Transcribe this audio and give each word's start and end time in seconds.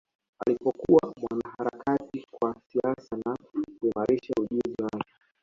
Alipokuwa 0.45 1.13
mwanaharakati 1.17 2.25
wa 2.41 2.55
siasa 2.67 3.17
na 3.25 3.35
kuimarisha 3.35 4.33
ujuzi 4.39 4.75
wake 4.83 5.09